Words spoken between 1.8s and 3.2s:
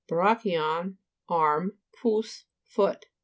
pous, foot.